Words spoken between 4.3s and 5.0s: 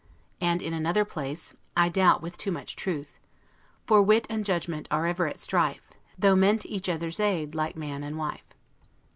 and judgment